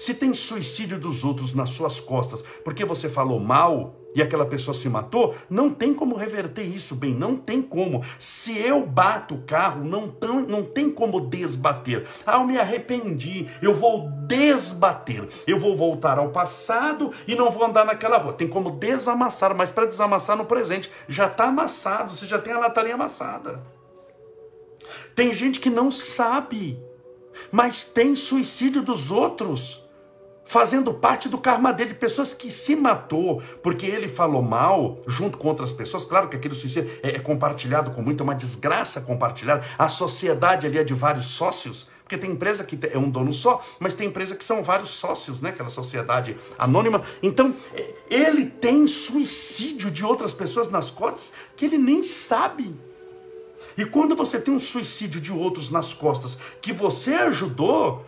[0.00, 4.74] Se tem suicídio dos outros nas suas costas porque você falou mal e aquela pessoa
[4.74, 8.02] se matou, não tem como reverter isso, bem, não tem como.
[8.18, 12.06] Se eu bato o carro, não, tão, não tem como desbater.
[12.26, 15.28] Ah, eu me arrependi, eu vou desbater.
[15.46, 18.32] Eu vou voltar ao passado e não vou andar naquela rua.
[18.32, 22.58] Tem como desamassar, mas para desamassar no presente, já está amassado, você já tem a
[22.58, 23.62] lataria amassada.
[25.14, 26.82] Tem gente que não sabe,
[27.52, 29.79] mas tem suicídio dos outros
[30.50, 35.46] fazendo parte do karma dele, pessoas que se matou porque ele falou mal junto com
[35.46, 36.04] outras pessoas.
[36.04, 39.64] Claro que aquele suicídio é, é compartilhado com muito, é uma desgraça compartilhada.
[39.78, 41.86] A sociedade ali é de vários sócios.
[42.02, 45.40] Porque tem empresa que é um dono só, mas tem empresa que são vários sócios,
[45.40, 45.50] né?
[45.50, 47.04] Aquela sociedade anônima.
[47.22, 52.74] Então, é, ele tem suicídio de outras pessoas nas costas que ele nem sabe.
[53.78, 58.04] E quando você tem um suicídio de outros nas costas que você ajudou,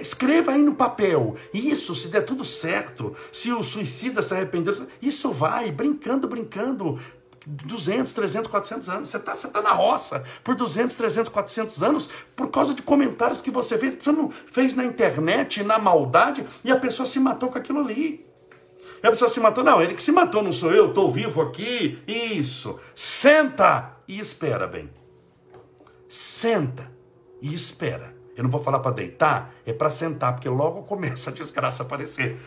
[0.00, 1.36] Escreva aí no papel.
[1.52, 6.98] Isso, se der tudo certo, se o suicida se arrepender, isso vai, brincando, brincando.
[7.46, 9.08] 200, 300, 400 anos.
[9.08, 13.40] Você está você tá na roça por 200, 300, 400 anos por causa de comentários
[13.40, 13.96] que você fez.
[14.02, 18.26] Você não fez na internet, na maldade, e a pessoa se matou com aquilo ali.
[19.02, 19.62] E a pessoa se matou.
[19.62, 21.98] Não, ele que se matou, não sou eu, estou vivo aqui.
[22.06, 22.78] Isso.
[22.94, 24.90] Senta e espera bem.
[26.08, 26.92] Senta
[27.40, 28.16] e espera.
[28.36, 31.86] Eu não vou falar para deitar, é para sentar, porque logo começa a desgraça a
[31.86, 32.38] aparecer.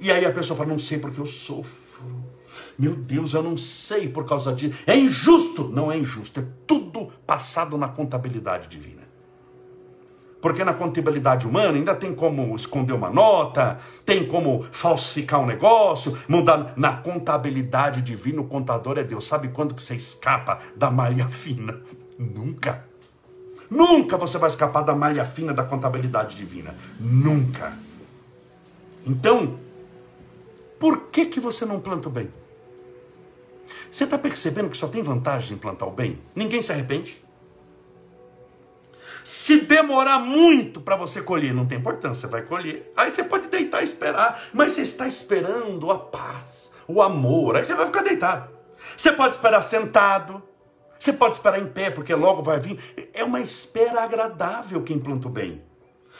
[0.00, 2.28] E aí a pessoa fala: não sei porque eu sofro.
[2.78, 4.78] Meu Deus, eu não sei por causa disso.
[4.86, 5.68] É injusto.
[5.68, 9.08] Não é injusto, é tudo passado na contabilidade divina.
[10.40, 16.16] Porque na contabilidade humana ainda tem como esconder uma nota, tem como falsificar um negócio,
[16.28, 16.74] mudar.
[16.76, 19.26] Na contabilidade divina, o contador é Deus.
[19.26, 21.80] Sabe quando que você escapa da malha fina?
[22.16, 22.87] Nunca.
[23.70, 26.74] Nunca você vai escapar da malha fina da contabilidade divina.
[26.98, 27.76] Nunca.
[29.06, 29.58] Então,
[30.78, 32.32] por que, que você não planta o bem?
[33.90, 36.18] Você está percebendo que só tem vantagem em plantar o bem?
[36.34, 37.22] Ninguém se arrepende.
[39.24, 42.90] Se demorar muito para você colher, não tem importância, você vai colher.
[42.96, 47.56] Aí você pode deitar e esperar, mas você está esperando a paz, o amor.
[47.56, 48.48] Aí você vai ficar deitado.
[48.96, 50.42] Você pode esperar sentado,
[50.98, 52.78] você pode esperar em pé, porque logo vai vir.
[53.14, 55.62] É uma espera agradável quem planta o bem.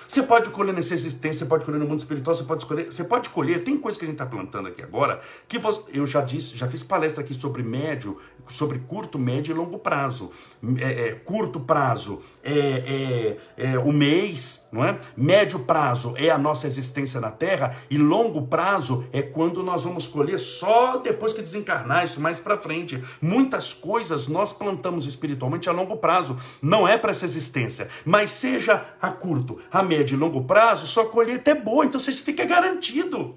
[0.08, 3.04] Você pode colher nessa existência, você pode colher no mundo espiritual, você pode escolher, você
[3.04, 3.62] pode colher.
[3.62, 6.66] Tem coisa que a gente está plantando aqui agora que você, eu já disse, já
[6.66, 8.16] fiz palestra aqui sobre médio,
[8.48, 10.30] sobre curto, médio e longo prazo.
[10.78, 13.36] É, é, curto prazo é, é,
[13.72, 14.98] é, o mês, não é?
[15.16, 20.06] Médio prazo é a nossa existência na Terra e longo prazo é quando nós vamos
[20.06, 23.02] colher só depois que desencarnar, isso mais para frente.
[23.20, 28.84] Muitas coisas nós plantamos espiritualmente a longo prazo, não é para essa existência, mas seja
[29.00, 33.36] a curto, a médio e longo prazo, sua colheita é boa, então você fica garantido.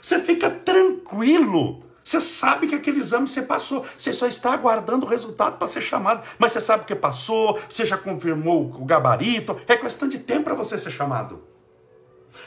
[0.00, 1.82] Você fica tranquilo.
[2.08, 5.82] Você sabe que aquele exame você passou, você só está aguardando o resultado para ser
[5.82, 10.44] chamado, mas você sabe que passou, você já confirmou o gabarito, é questão de tempo
[10.44, 11.42] para você ser chamado.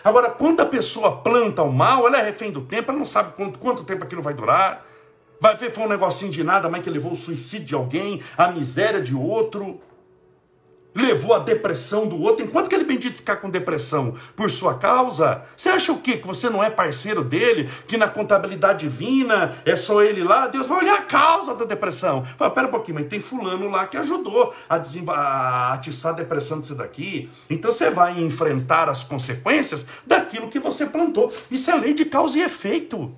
[0.04, 3.36] Agora, quando a pessoa planta o mal, ela é refém do tempo, ela não sabe
[3.36, 4.84] quanto, quanto tempo aquilo vai durar.
[5.40, 8.48] Vai ver, foi um negocinho de nada, mas que levou o suicídio de alguém, a
[8.48, 9.80] miséria de outro
[10.94, 15.44] levou a depressão do outro, enquanto que ele bendito ficar com depressão por sua causa,
[15.56, 16.18] você acha o quê?
[16.18, 20.68] Que você não é parceiro dele, que na contabilidade divina é só ele lá, Deus
[20.68, 22.26] vai olhar a causa da depressão.
[22.38, 26.60] Fala, pera um pouquinho, mas tem fulano lá que ajudou a, a atiçar a depressão
[26.60, 27.30] disso daqui.
[27.50, 31.32] Então você vai enfrentar as consequências daquilo que você plantou.
[31.50, 33.14] Isso é lei de causa e efeito.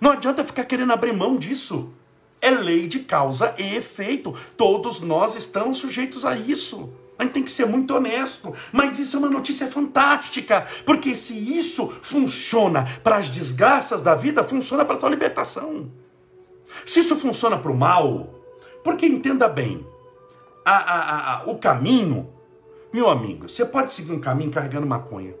[0.00, 1.92] Não adianta ficar querendo abrir mão disso.
[2.40, 4.34] É lei de causa e efeito.
[4.56, 6.90] Todos nós estamos sujeitos a isso.
[7.18, 8.52] A gente tem que ser muito honesto.
[8.72, 10.66] Mas isso é uma notícia fantástica.
[10.86, 15.90] Porque se isso funciona para as desgraças da vida, funciona para a tua libertação.
[16.86, 18.34] Se isso funciona para o mal,
[18.84, 19.84] porque entenda bem,
[20.64, 22.28] a, a, a, o caminho,
[22.92, 25.34] meu amigo, você pode seguir um caminho carregando maconha.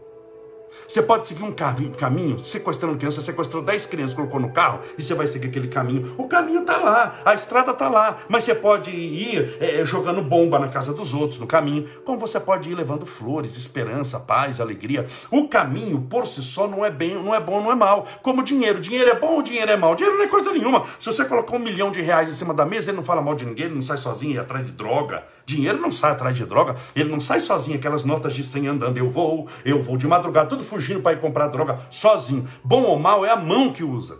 [0.88, 5.12] Você pode seguir um caminho, sequestrando criança, sequestrou 10 crianças, colocou no carro e você
[5.12, 6.14] vai seguir aquele caminho.
[6.16, 10.58] O caminho está lá, a estrada está lá, mas você pode ir é, jogando bomba
[10.58, 15.04] na casa dos outros no caminho, como você pode ir levando flores, esperança, paz, alegria.
[15.30, 18.06] O caminho por si só não é bem, não é bom, não é mal.
[18.22, 19.94] Como dinheiro, dinheiro é bom ou dinheiro é mal?
[19.94, 20.86] Dinheiro não é coisa nenhuma.
[20.98, 23.34] Se você colocar um milhão de reais em cima da mesa, ele não fala mal
[23.34, 25.22] de ninguém, ele não sai sozinho e atrás de droga.
[25.48, 28.98] Dinheiro não sai atrás de droga, ele não sai sozinho, aquelas notas de 100 andando,
[28.98, 32.46] eu vou, eu vou de madrugada, tudo fugindo para ir comprar droga sozinho.
[32.62, 34.18] Bom ou mal é a mão que usa.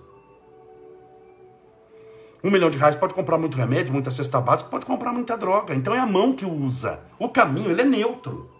[2.42, 5.74] Um milhão de reais pode comprar muito remédio, muita cesta básica, pode comprar muita droga.
[5.74, 6.98] Então é a mão que usa.
[7.18, 8.50] O caminho, ele é neutro.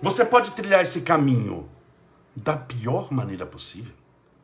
[0.00, 1.68] Você pode trilhar esse caminho
[2.36, 3.92] da pior maneira possível,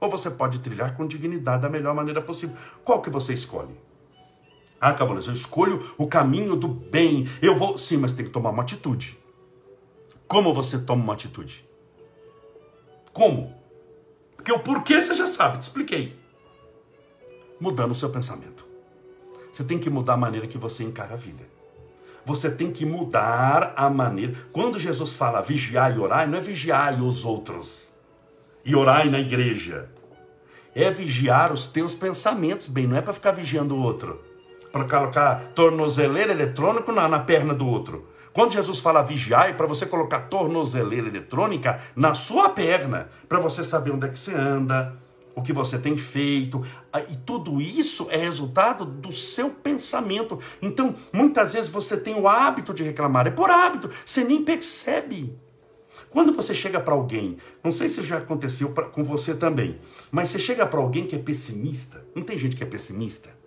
[0.01, 2.57] ou você pode trilhar com dignidade da melhor maneira possível.
[2.83, 3.87] Qual que você escolhe?
[4.81, 7.29] Ah, cabalista, eu escolho o caminho do bem.
[7.43, 7.77] Eu vou.
[7.77, 9.19] Sim, mas tem que tomar uma atitude.
[10.27, 11.69] Como você toma uma atitude?
[13.13, 13.53] Como?
[14.37, 16.17] Porque o porquê você já sabe, te expliquei.
[17.59, 18.65] Mudando o seu pensamento.
[19.53, 21.45] Você tem que mudar a maneira que você encara a vida.
[22.25, 24.35] Você tem que mudar a maneira.
[24.53, 27.93] Quando Jesus fala vigiar e orar, não é vigiar os outros
[28.65, 29.91] e orar na igreja.
[30.73, 34.28] É vigiar os teus pensamentos, bem, não é para ficar vigiando o outro
[34.73, 38.09] para colocar tornozeleira eletrônico na, na perna do outro.
[38.33, 43.65] Quando Jesus fala vigiar, é para você colocar tornozeleira eletrônica na sua perna, para você
[43.65, 44.97] saber onde é que você anda,
[45.35, 46.65] o que você tem feito.
[46.93, 50.39] Ah, e tudo isso é resultado do seu pensamento.
[50.61, 55.37] Então, muitas vezes você tem o hábito de reclamar, é por hábito, você nem percebe.
[56.11, 59.79] Quando você chega para alguém, não sei se já aconteceu pra, com você também,
[60.11, 63.38] mas você chega para alguém que é pessimista, não tem gente que é pessimista?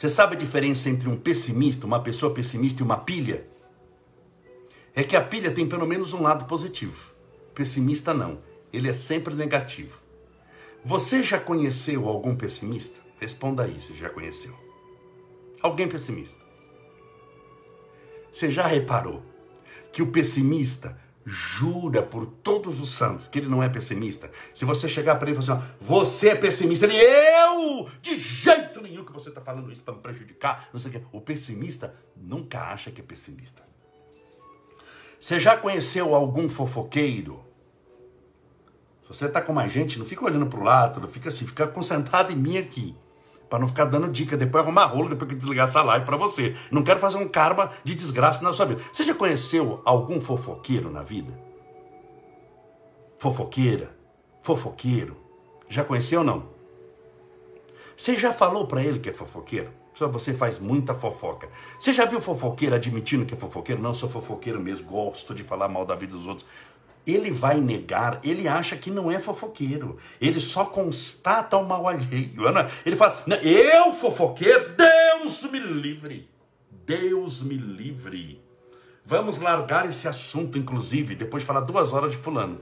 [0.00, 3.46] Você sabe a diferença entre um pessimista, uma pessoa pessimista e uma pilha?
[4.94, 7.12] É que a pilha tem pelo menos um lado positivo.
[7.54, 8.38] Pessimista não,
[8.72, 10.00] ele é sempre negativo.
[10.82, 12.98] Você já conheceu algum pessimista?
[13.18, 14.54] Responda aí se já conheceu.
[15.60, 16.46] Alguém pessimista?
[18.32, 19.22] Você já reparou
[19.92, 20.98] que o pessimista
[21.30, 24.28] jura por todos os santos que ele não é pessimista.
[24.52, 28.80] Se você chegar para ele e falar assim, você é pessimista, ele, eu, de jeito
[28.82, 31.02] nenhum que você está falando isso para me prejudicar, não sei o quê.
[31.12, 33.62] O pessimista nunca acha que é pessimista.
[35.20, 37.44] Você já conheceu algum fofoqueiro?
[39.02, 41.46] Se você está com mais gente, não fica olhando para o lado, não fica assim,
[41.46, 42.96] fica concentrado em mim aqui
[43.50, 46.56] para não ficar dando dica, depois arrumar rolo, depois que desligar essa live para você.
[46.70, 48.80] Não quero fazer um karma de desgraça na sua vida.
[48.92, 51.36] Você já conheceu algum fofoqueiro na vida?
[53.18, 53.94] Fofoqueira?
[54.40, 55.16] Fofoqueiro?
[55.68, 56.44] Já conheceu ou não?
[57.96, 59.70] Você já falou para ele que é fofoqueiro?
[59.94, 61.48] Só você faz muita fofoca.
[61.78, 63.82] Você já viu fofoqueiro admitindo que é fofoqueiro?
[63.82, 66.46] Não, sou fofoqueiro mesmo, gosto de falar mal da vida dos outros
[67.06, 69.96] ele vai negar, ele acha que não é fofoqueiro.
[70.20, 72.42] Ele só constata o mal alheio.
[72.84, 76.28] Ele fala, eu fofoqueiro, Deus me livre.
[76.86, 78.42] Deus me livre.
[79.04, 82.60] Vamos largar esse assunto, inclusive, depois de falar duas horas de fulano.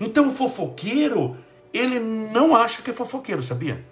[0.00, 1.36] Então o fofoqueiro,
[1.72, 3.84] ele não acha que é fofoqueiro, sabia?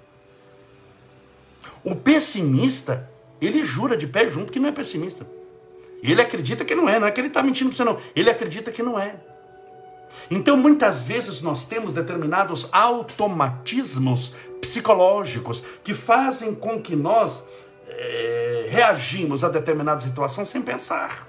[1.82, 5.26] O pessimista, ele jura de pé junto que não é pessimista.
[6.02, 7.98] Ele acredita que não é, não é que ele está mentindo para você, não.
[8.14, 9.16] Ele acredita que não é.
[10.30, 17.44] Então, muitas vezes nós temos determinados automatismos psicológicos que fazem com que nós
[17.86, 21.28] é, reagimos a determinadas situações sem pensar.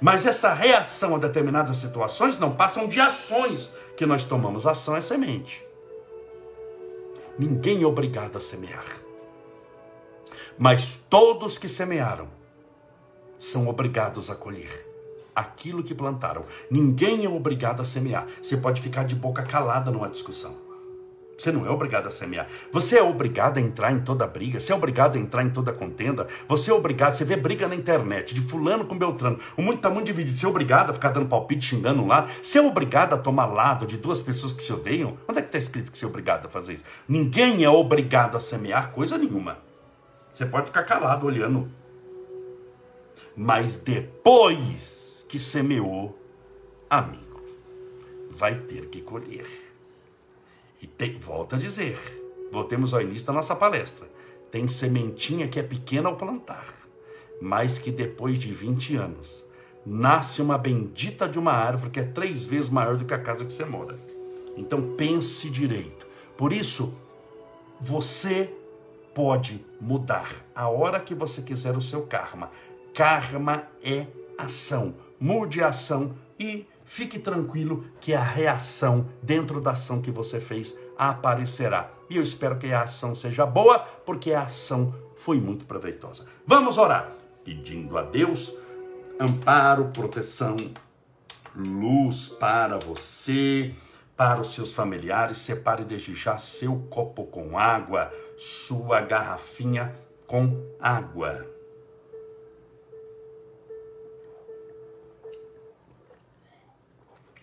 [0.00, 4.66] Mas essa reação a determinadas situações não passam de ações que nós tomamos.
[4.66, 5.64] Ação é semente.
[7.38, 8.84] Ninguém é obrigado a semear.
[10.58, 12.28] Mas todos que semearam
[13.38, 14.91] são obrigados a colher
[15.34, 16.44] aquilo que plantaram.
[16.70, 18.26] Ninguém é obrigado a semear.
[18.42, 20.72] Você pode ficar de boca calada numa discussão.
[21.42, 22.46] Você não é obrigado a semear.
[22.70, 24.60] Você é obrigado a entrar em toda briga.
[24.60, 26.28] Você é obrigado a entrar em toda contenda.
[26.46, 27.14] Você é obrigado.
[27.14, 29.38] Você vê briga na internet de fulano com beltrano.
[29.56, 30.36] O mundo está muito dividido.
[30.36, 32.30] Você é obrigado a ficar dando palpite, xingando um lado.
[32.40, 35.18] Você é obrigado a tomar lado de duas pessoas que se odeiam.
[35.26, 36.84] Onde é que está escrito que você é obrigado a fazer isso?
[37.08, 39.58] Ninguém é obrigado a semear coisa nenhuma.
[40.32, 41.68] Você pode ficar calado olhando.
[43.34, 45.01] Mas depois
[45.32, 46.14] que semeou,
[46.90, 47.40] amigo,
[48.32, 49.48] vai ter que colher.
[50.82, 51.98] E tem, volta a dizer,
[52.52, 54.06] voltemos ao início da nossa palestra.
[54.50, 56.74] Tem sementinha que é pequena ao plantar,
[57.40, 59.42] mas que depois de 20 anos
[59.86, 63.46] nasce uma bendita de uma árvore que é três vezes maior do que a casa
[63.46, 63.98] que você mora.
[64.54, 66.06] Então pense direito.
[66.36, 66.92] Por isso,
[67.80, 68.52] você
[69.14, 72.50] pode mudar a hora que você quiser o seu karma
[72.92, 74.06] Karma é
[74.36, 74.94] ação.
[75.22, 80.76] Mude a ação e fique tranquilo que a reação dentro da ação que você fez
[80.98, 81.92] aparecerá.
[82.10, 86.26] E eu espero que a ação seja boa, porque a ação foi muito proveitosa.
[86.44, 87.12] Vamos orar,
[87.44, 88.52] pedindo a Deus
[89.20, 90.56] amparo, proteção,
[91.54, 93.72] luz para você,
[94.16, 95.38] para os seus familiares.
[95.38, 99.94] Separe desde já seu copo com água, sua garrafinha
[100.26, 101.61] com água.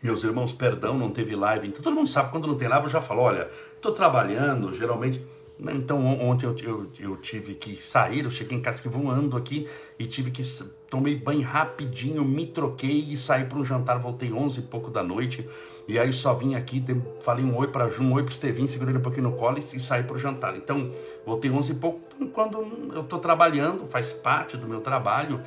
[0.02, 1.68] Meus irmãos, perdão, não teve live.
[1.68, 5.24] Então, todo mundo sabe, quando não tem live, eu já falo, olha, estou trabalhando, geralmente...
[5.60, 9.36] Né, então, ontem eu, eu, eu, tive que sair, eu cheguei em casa que voando
[9.36, 10.42] aqui e tive que...
[10.90, 15.04] Tomei banho rapidinho, me troquei e saí para um jantar, voltei 11 e pouco da
[15.04, 15.48] noite.
[15.86, 16.84] E aí só vim aqui,
[17.20, 19.76] falei um oi para Ju, um oi para Estevinho, segurei um pouquinho no colo e,
[19.76, 20.56] e saí para o jantar.
[20.56, 20.90] Então,
[21.26, 22.00] voltei 11 e pouco.
[22.16, 25.42] Então, quando eu estou trabalhando, faz parte do meu trabalho,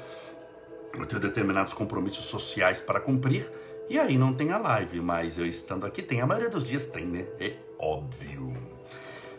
[0.96, 3.50] eu tenho determinados compromissos sociais para cumprir.
[3.92, 6.22] E aí não tem a live, mas eu estando aqui tem.
[6.22, 7.26] A maioria dos dias tem, né?
[7.38, 8.56] É óbvio.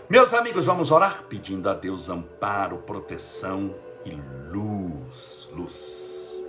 [0.07, 3.73] Meus amigos, vamos orar pedindo a Deus amparo, proteção
[4.05, 4.11] e
[4.51, 5.49] luz.
[5.53, 6.39] Luz.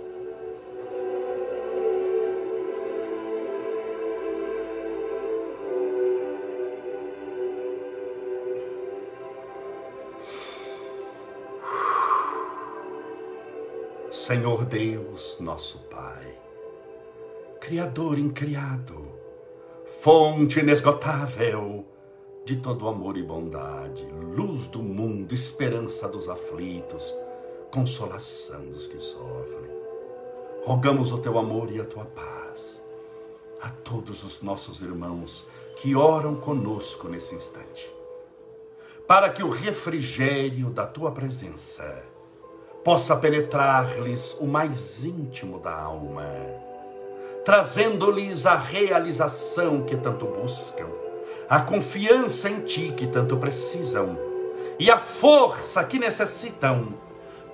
[14.11, 16.44] Senhor Deus, nosso Pai
[17.65, 19.07] Criador incriado,
[19.99, 21.83] fonte inesgotável
[22.45, 27.03] de todo amor e bondade, luz do mundo, esperança dos aflitos,
[27.71, 29.71] consolação dos que sofrem.
[30.63, 32.79] Rogamos o teu amor e a tua paz
[33.63, 37.91] a todos os nossos irmãos que oram conosco nesse instante,
[39.07, 42.05] para que o refrigério da tua presença
[42.83, 46.64] possa penetrar-lhes o mais íntimo da alma
[47.45, 50.87] trazendo-lhes a realização que tanto buscam,
[51.47, 54.17] a confiança em ti que tanto precisam
[54.79, 56.95] e a força que necessitam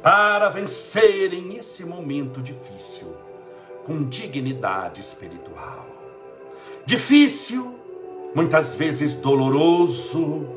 [0.02, 3.14] para vencerem esse momento difícil
[3.84, 5.88] com dignidade espiritual.
[6.86, 7.78] Difícil,
[8.34, 10.48] muitas vezes doloroso,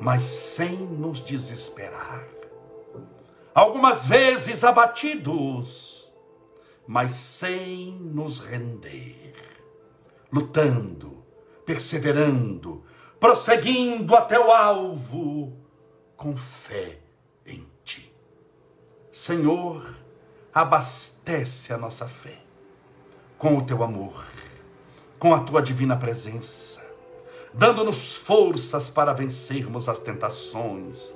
[0.00, 2.26] mas sem nos desesperar.
[3.54, 5.91] Algumas vezes abatidos,
[6.86, 9.34] mas sem nos render,
[10.32, 11.24] lutando,
[11.64, 12.84] perseverando,
[13.20, 15.56] prosseguindo até o alvo,
[16.16, 16.98] com fé
[17.46, 18.12] em Ti.
[19.12, 19.96] Senhor,
[20.52, 22.42] abastece a nossa fé
[23.38, 24.24] com o Teu amor,
[25.18, 26.80] com a Tua divina presença,
[27.54, 31.14] dando-nos forças para vencermos as tentações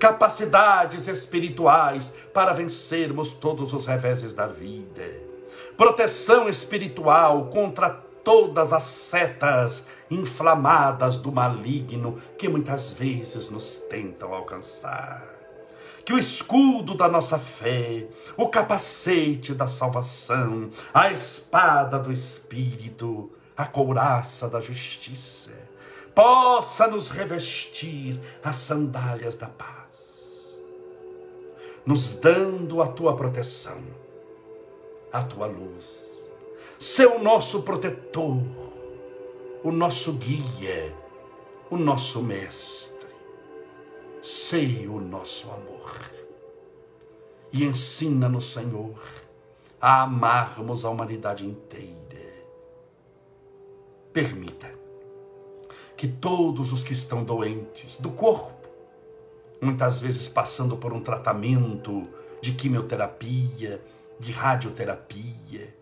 [0.00, 5.04] capacidades espirituais para vencermos todos os reveses da vida,
[5.76, 15.22] proteção espiritual contra todas as setas inflamadas do maligno que muitas vezes nos tentam alcançar.
[16.02, 18.06] Que o escudo da nossa fé,
[18.38, 25.50] o capacete da salvação, a espada do Espírito, a couraça da justiça,
[26.14, 29.79] possa nos revestir as sandálias da paz
[31.84, 33.82] nos dando a tua proteção,
[35.12, 36.08] a tua luz.
[36.78, 38.42] Ser o nosso protetor,
[39.62, 40.94] o nosso guia,
[41.70, 43.08] o nosso mestre.
[44.22, 45.98] Sei o nosso amor.
[47.52, 48.98] E ensina-nos, Senhor,
[49.80, 51.96] a amarmos a humanidade inteira.
[54.12, 54.72] Permita
[55.96, 58.59] que todos os que estão doentes do corpo,
[59.60, 62.08] muitas vezes passando por um tratamento
[62.40, 63.82] de quimioterapia,
[64.18, 65.76] de radioterapia.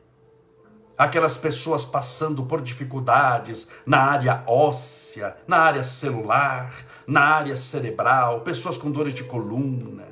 [0.96, 6.74] Aquelas pessoas passando por dificuldades na área óssea, na área celular,
[7.06, 10.08] na área cerebral, pessoas com dores de coluna,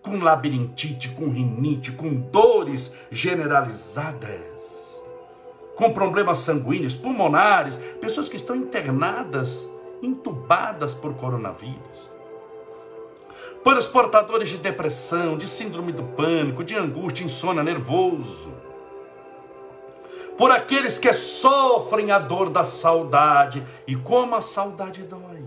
[0.00, 4.62] com labirintite, com rinite, com dores generalizadas,
[5.76, 9.68] com problemas sanguíneos, pulmonares, pessoas que estão internadas,
[10.02, 12.11] entubadas por coronavírus
[13.64, 18.52] para os portadores de depressão, de síndrome do pânico, de angústia, insônia, nervoso,
[20.36, 25.44] por aqueles que sofrem a dor da saudade e como a saudade dói.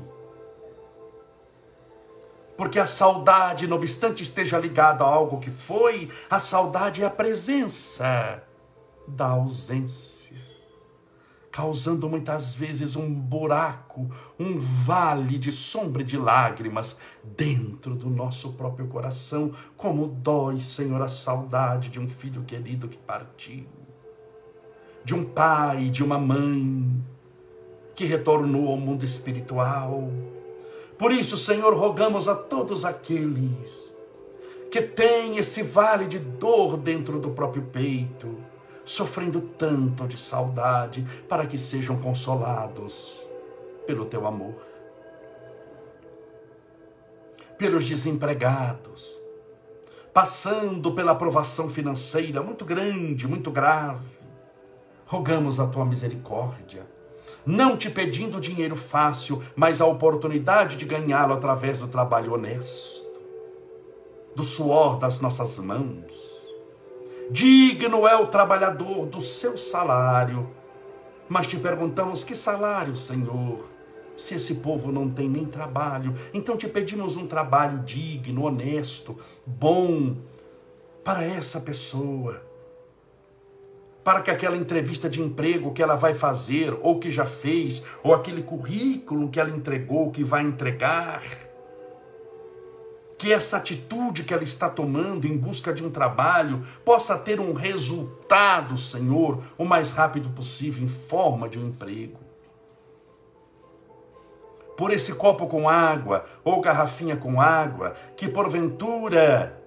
[2.55, 7.09] Porque a saudade, não obstante esteja ligada a algo que foi, a saudade é a
[7.09, 8.43] presença
[9.05, 10.24] da ausência.
[11.55, 18.51] Causando muitas vezes um buraco, um vale de sombra e de lágrimas dentro do nosso
[18.51, 23.65] próprio coração, como dói, Senhor, a saudade de um filho querido que partiu,
[25.05, 27.01] de um pai, de uma mãe
[27.95, 30.11] que retornou ao mundo espiritual.
[30.99, 33.93] Por isso, Senhor, rogamos a todos aqueles
[34.69, 38.35] que têm esse vale de dor dentro do próprio peito,
[38.85, 43.19] sofrendo tanto de saudade, para que sejam consolados
[43.87, 44.55] pelo teu amor.
[47.57, 49.19] Pelos desempregados,
[50.13, 54.05] passando pela provação financeira muito grande, muito grave,
[55.05, 56.85] rogamos a tua misericórdia,
[57.45, 63.05] não te pedindo dinheiro fácil, mas a oportunidade de ganhá-lo através do trabalho honesto,
[64.35, 66.24] do suor das nossas mãos
[67.29, 70.49] Digno é o trabalhador do seu salário.
[71.27, 73.73] Mas te perguntamos: que salário, Senhor?
[74.15, 80.15] Se esse povo não tem nem trabalho, então te pedimos um trabalho digno, honesto, bom
[81.03, 82.41] para essa pessoa.
[84.03, 88.13] Para que aquela entrevista de emprego que ela vai fazer, ou que já fez, ou
[88.13, 91.23] aquele currículo que ela entregou, que vai entregar,
[93.17, 97.53] que essa atitude que ela está tomando em busca de um trabalho possa ter um
[97.53, 102.19] resultado, Senhor, o mais rápido possível, em forma de um emprego.
[104.77, 109.64] Por esse copo com água ou garrafinha com água, que porventura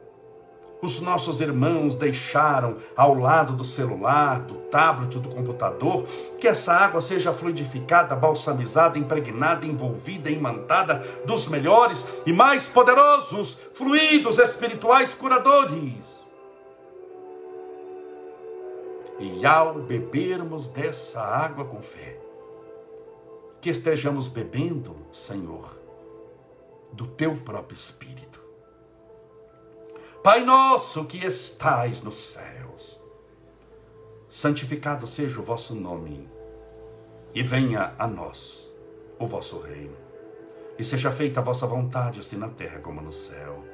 [0.81, 6.05] os nossos irmãos deixaram ao lado do celular, do tablet, do computador,
[6.39, 14.39] que essa água seja fluidificada, balsamizada, impregnada, envolvida, imantada dos melhores e mais poderosos fluidos
[14.39, 16.18] espirituais curadores.
[19.18, 22.20] E ao bebermos dessa água com fé,
[23.61, 25.76] que estejamos bebendo, Senhor,
[26.93, 28.28] do teu próprio Espírito
[30.29, 33.01] Pai nosso que estais nos céus,
[34.29, 36.29] santificado seja o vosso nome,
[37.35, 38.68] e venha a nós
[39.18, 39.97] o vosso reino,
[40.79, 43.64] e seja feita a vossa vontade, assim na terra como no céu.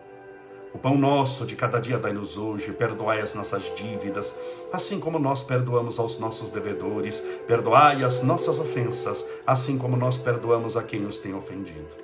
[0.72, 4.32] O pão nosso de cada dia dai-nos hoje, perdoai as nossas dívidas,
[4.72, 10.76] assim como nós perdoamos aos nossos devedores, perdoai as nossas ofensas, assim como nós perdoamos
[10.76, 11.96] a quem nos tem ofendido.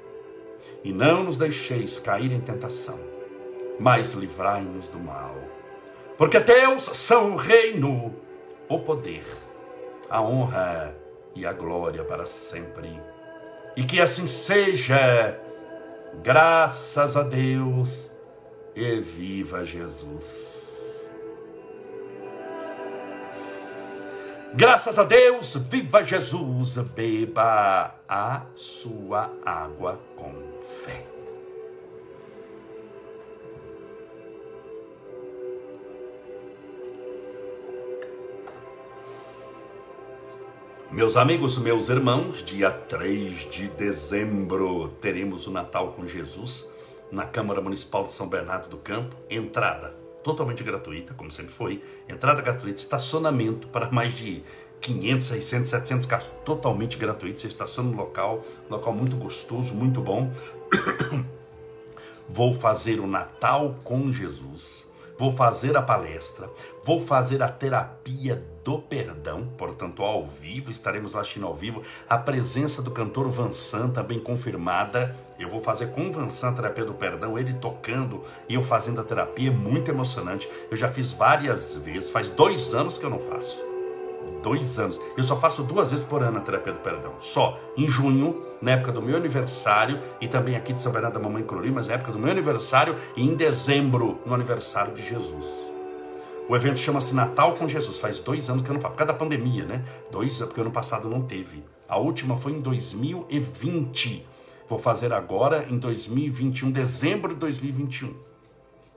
[0.82, 3.09] E não nos deixeis cair em tentação,
[3.80, 5.34] mas livrai-nos do mal.
[6.18, 8.14] Porque teus são o reino,
[8.68, 9.24] o poder,
[10.10, 10.94] a honra
[11.34, 13.00] e a glória para sempre.
[13.74, 15.40] E que assim seja,
[16.22, 18.12] graças a Deus,
[18.76, 21.10] e viva Jesus.
[24.52, 30.34] Graças a Deus, viva Jesus, beba a sua água com
[30.84, 31.19] fé.
[40.92, 46.68] Meus amigos, meus irmãos, dia 3 de dezembro teremos o Natal com Jesus
[47.12, 49.14] na Câmara Municipal de São Bernardo do Campo.
[49.30, 51.80] Entrada totalmente gratuita, como sempre foi.
[52.08, 54.42] Entrada gratuita, estacionamento para mais de
[54.80, 57.40] 500, 600, 700 carros, totalmente gratuito.
[57.40, 60.28] Você estaciona no local, local muito gostoso, muito bom.
[62.28, 64.89] Vou fazer o Natal com Jesus
[65.20, 66.48] vou fazer a palestra,
[66.82, 72.16] vou fazer a terapia do perdão, portanto, ao vivo, estaremos lá assistindo ao vivo, a
[72.16, 75.14] presença do cantor Vansan também confirmada.
[75.38, 79.02] Eu vou fazer com o Vansan a terapia do perdão, ele tocando e eu fazendo
[79.02, 80.48] a terapia, é muito emocionante.
[80.70, 83.62] Eu já fiz várias vezes, faz dois anos que eu não faço
[84.42, 84.98] dois anos.
[85.18, 87.12] Eu só faço duas vezes por ano a terapia do perdão.
[87.20, 91.20] Só em junho, na época do meu aniversário, e também aqui de São Bernardo da
[91.20, 95.70] Mamãe Clori, mas na época do meu aniversário, e em dezembro, no aniversário de Jesus.
[96.48, 97.98] O evento chama-se Natal com Jesus.
[97.98, 99.84] Faz dois anos que eu não faço, por causa da pandemia, né?
[100.10, 101.62] Dois anos, porque ano passado não teve.
[101.88, 104.26] A última foi em 2020.
[104.68, 108.14] Vou fazer agora em 2021, dezembro de 2021.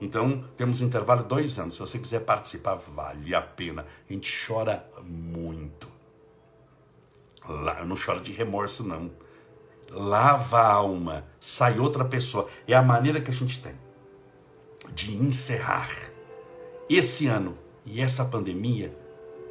[0.02, 1.76] Então, temos um intervalo de dois anos.
[1.76, 3.86] Se você quiser participar, vale a pena.
[4.10, 5.88] A gente chora muito.
[7.48, 9.12] Lá, eu não choro de remorso, não.
[9.94, 12.48] Lava a alma, sai outra pessoa.
[12.68, 13.74] É a maneira que a gente tem
[14.94, 15.90] de encerrar
[16.90, 18.96] esse ano e essa pandemia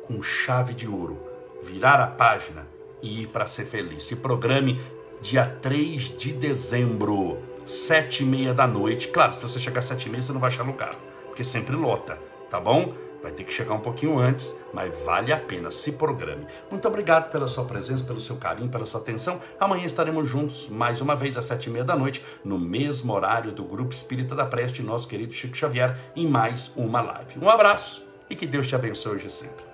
[0.06, 1.18] com chave de ouro.
[1.64, 2.66] Virar a página
[3.00, 4.04] e ir para ser feliz.
[4.04, 4.80] Se programe
[5.20, 9.08] dia 3 de dezembro sete e meia da noite.
[9.08, 11.76] Claro, se você chegar às sete e meia, você não vai achar lugar, porque sempre
[11.76, 12.18] lota,
[12.50, 12.94] tá bom?
[13.22, 16.46] Vai ter que chegar um pouquinho antes, mas vale a pena, se programe.
[16.70, 19.40] Muito obrigado pela sua presença, pelo seu carinho, pela sua atenção.
[19.60, 23.52] Amanhã estaremos juntos, mais uma vez, às sete e meia da noite, no mesmo horário
[23.52, 27.38] do Grupo Espírita da Preste, nosso querido Chico Xavier, em mais uma live.
[27.40, 29.71] Um abraço e que Deus te abençoe hoje sempre.